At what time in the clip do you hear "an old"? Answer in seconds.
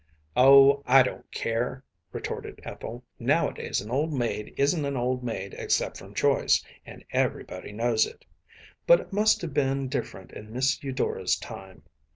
3.81-4.11, 4.83-5.23